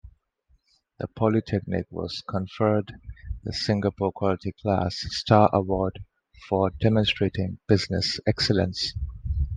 The 0.97 1.07
polytechnic 1.09 1.85
was 1.91 2.23
conferred 2.27 2.91
the 3.43 3.53
Singapore 3.53 4.11
Quality 4.11 4.51
Class 4.59 4.95
Star 4.97 5.47
Award 5.53 5.99
for 6.49 6.71
demonstrating 6.71 7.59
business 7.67 8.19
excellence. 8.25 8.95